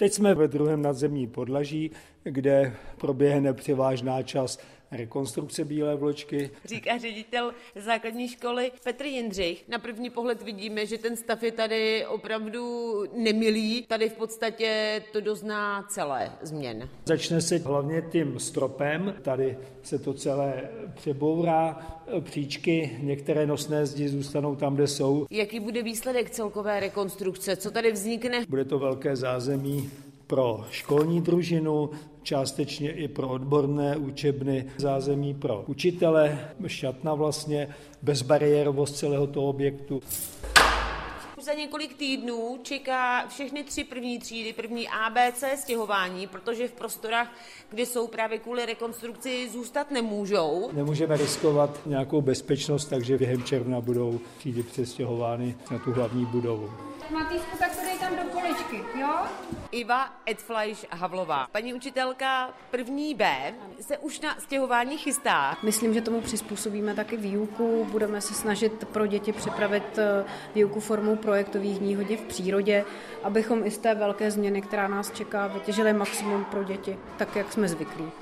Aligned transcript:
Teď 0.00 0.12
jsme 0.12 0.34
ve 0.34 0.48
druhém 0.48 0.82
nadzemní 0.82 1.26
podlaží, 1.26 1.90
kde 2.22 2.76
proběhne 2.98 3.52
převážná 3.52 4.22
část 4.22 4.60
rekonstrukce 4.92 5.64
Bílé 5.64 5.96
vločky. 5.96 6.50
Říká 6.64 6.98
ředitel 6.98 7.52
základní 7.76 8.28
školy 8.28 8.72
Petr 8.84 9.04
Jindřich. 9.04 9.68
Na 9.68 9.78
první 9.78 10.10
pohled 10.10 10.42
vidíme, 10.42 10.86
že 10.86 10.98
ten 10.98 11.16
stav 11.16 11.42
je 11.42 11.52
tady 11.52 12.06
opravdu 12.06 13.04
nemilý. 13.16 13.86
Tady 13.88 14.08
v 14.08 14.12
podstatě 14.12 15.02
to 15.12 15.20
dozná 15.20 15.86
celé 15.88 16.32
změn. 16.42 16.88
Začne 17.04 17.40
se 17.40 17.58
hlavně 17.58 18.02
tím 18.12 18.38
stropem, 18.38 19.14
tady 19.22 19.58
se 19.82 19.98
to 19.98 20.14
celé 20.14 20.68
přebourá, 20.94 21.86
příčky, 22.20 22.98
některé 23.00 23.46
nosné 23.46 23.86
zdi 23.86 24.08
zůstanou 24.08 24.56
tam, 24.56 24.74
kde 24.74 24.86
jsou. 24.86 25.26
Jaký 25.30 25.60
bude 25.60 25.82
výsledek 25.82 26.30
celkové 26.30 26.80
rekonstrukce? 26.80 27.56
Co 27.56 27.70
tady 27.70 27.92
vznikne? 27.92 28.44
Bude 28.48 28.64
to 28.64 28.78
velké 28.78 29.16
zázemí 29.16 29.90
pro 30.30 30.64
školní 30.70 31.20
družinu, 31.20 31.90
částečně 32.22 32.92
i 32.92 33.08
pro 33.08 33.28
odborné 33.28 33.96
učebny, 33.96 34.70
zázemí 34.76 35.34
pro 35.34 35.64
učitele, 35.66 36.50
šatna 36.66 37.14
vlastně, 37.14 37.74
bezbariérovost 38.02 38.96
celého 38.96 39.26
toho 39.26 39.46
objektu. 39.46 40.02
Už 41.38 41.44
za 41.44 41.52
několik 41.52 41.94
týdnů 41.94 42.58
čeká 42.62 43.28
všechny 43.28 43.64
tři 43.64 43.84
první 43.84 44.18
třídy, 44.18 44.52
první 44.52 44.88
ABC 44.88 45.44
stěhování, 45.54 46.26
protože 46.26 46.68
v 46.68 46.72
prostorách, 46.72 47.32
kde 47.70 47.86
jsou 47.86 48.06
právě 48.06 48.38
kvůli 48.38 48.66
rekonstrukci, 48.66 49.48
zůstat 49.50 49.90
nemůžou. 49.90 50.70
Nemůžeme 50.72 51.16
riskovat 51.16 51.80
nějakou 51.86 52.20
bezpečnost, 52.20 52.84
takže 52.84 53.18
během 53.18 53.42
června 53.42 53.80
budou 53.80 54.20
třídy 54.38 54.62
přestěhovány 54.62 55.54
na 55.70 55.78
tu 55.78 55.92
hlavní 55.92 56.26
budovu. 56.26 56.70
Matýsku, 57.10 57.58
tak 57.58 57.76
to 57.76 57.82
dej 57.82 57.98
tam 57.98 58.16
do 58.16 58.22
poličky, 58.32 59.00
jo? 59.00 59.08
Iva 59.72 60.08
Edfleisch 60.26 60.84
Havlová. 60.90 61.46
Paní 61.52 61.74
učitelka 61.74 62.50
první 62.70 63.14
B 63.14 63.54
se 63.80 63.98
už 63.98 64.20
na 64.20 64.36
stěhování 64.38 64.98
chystá. 64.98 65.56
Myslím, 65.62 65.94
že 65.94 66.00
tomu 66.00 66.20
přizpůsobíme 66.20 66.94
taky 66.94 67.16
výuku. 67.16 67.86
Budeme 67.90 68.20
se 68.20 68.34
snažit 68.34 68.84
pro 68.84 69.06
děti 69.06 69.32
připravit 69.32 69.98
eh, 69.98 70.24
výuku 70.54 70.80
formou 70.80 71.16
projektových 71.16 71.78
dní 71.78 71.96
hodně 71.96 72.16
v 72.16 72.22
přírodě, 72.22 72.84
abychom 73.22 73.66
i 73.66 73.70
z 73.70 73.78
té 73.78 73.94
velké 73.94 74.30
změny, 74.30 74.62
která 74.62 74.88
nás 74.88 75.10
čeká, 75.10 75.46
vytěžili 75.46 75.92
maximum 75.92 76.44
pro 76.44 76.64
děti, 76.64 76.98
tak 77.16 77.36
jak 77.36 77.52
jsme 77.52 77.68
zvyklí. 77.68 78.12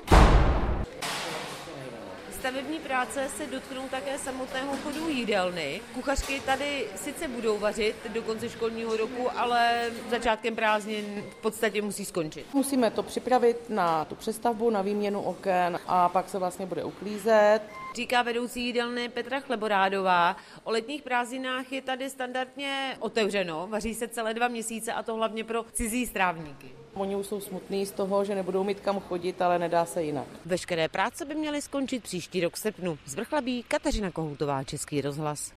Stavební 2.39 2.79
práce 2.79 3.29
se 3.37 3.47
dotknou 3.47 3.87
také 3.89 4.17
samotného 4.17 4.77
chodu 4.77 5.09
jídelny. 5.09 5.81
Kuchařky 5.93 6.39
tady 6.39 6.87
sice 6.95 7.27
budou 7.27 7.57
vařit 7.57 7.95
do 8.13 8.21
konce 8.21 8.49
školního 8.49 8.97
roku, 8.97 9.39
ale 9.39 9.91
začátkem 10.09 10.55
prázdnin 10.55 11.23
v 11.29 11.35
podstatě 11.35 11.81
musí 11.81 12.05
skončit. 12.05 12.45
Musíme 12.53 12.91
to 12.91 13.03
připravit 13.03 13.69
na 13.69 14.05
tu 14.05 14.15
přestavbu, 14.15 14.69
na 14.69 14.81
výměnu 14.81 15.21
oken 15.21 15.79
a 15.87 16.09
pak 16.09 16.29
se 16.29 16.39
vlastně 16.39 16.65
bude 16.65 16.83
uklízet. 16.83 17.59
Říká 17.95 18.21
vedoucí 18.21 18.65
jídelny 18.65 19.09
Petra 19.09 19.39
Chleborádová. 19.39 20.37
O 20.63 20.71
letních 20.71 21.01
prázdninách 21.01 21.71
je 21.71 21.81
tady 21.81 22.09
standardně 22.09 22.97
otevřeno, 22.99 23.67
vaří 23.67 23.95
se 23.95 24.07
celé 24.07 24.33
dva 24.33 24.47
měsíce 24.47 24.93
a 24.93 25.03
to 25.03 25.15
hlavně 25.15 25.43
pro 25.43 25.65
cizí 25.73 26.05
strávníky. 26.05 26.67
Oni 26.93 27.15
už 27.15 27.27
jsou 27.27 27.41
smutní 27.41 27.85
z 27.85 27.91
toho, 27.91 28.25
že 28.25 28.35
nebudou 28.35 28.63
mít 28.63 28.79
kam 28.79 28.99
chodit, 28.99 29.41
ale 29.41 29.59
nedá 29.59 29.85
se 29.85 30.03
jinak. 30.03 30.27
Veškeré 30.45 30.87
práce 30.87 31.25
by 31.25 31.35
měly 31.35 31.61
skončit 31.61 32.07
příští 32.29 32.43
rok 32.43 32.55
v 32.55 32.59
srpnu. 32.59 32.97
Z 33.05 33.15
Vrchlabí 33.15 33.63
Kateřina 33.63 34.11
Kohoutová, 34.11 34.63
Český 34.63 35.01
rozhlas. 35.01 35.47